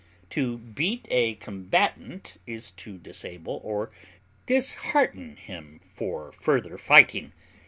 [0.31, 3.91] To beat a combatant is to disable or
[4.47, 7.33] dishearten him for further fighting.